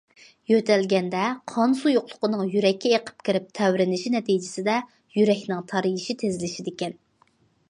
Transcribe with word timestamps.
يۆتەلگەندە 0.51 1.25
قان 1.51 1.75
سۇيۇقلۇقىنىڭ 1.81 2.49
يۈرەككە 2.55 2.93
ئېقىپ 2.95 3.23
كىرىپ 3.29 3.53
تەۋرىنىشى 3.61 4.13
نەتىجىسىدە 4.17 4.79
يۈرەكنىڭ 5.21 5.65
تارىيىشى 5.75 6.19
تېزلىشىدىكەن. 6.25 6.99